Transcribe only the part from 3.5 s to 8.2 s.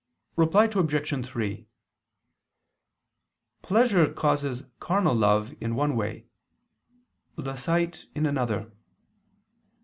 Pleasure causes carnal love in one way; the sight,